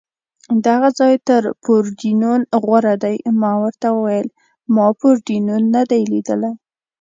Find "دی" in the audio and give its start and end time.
3.03-3.17, 5.89-6.01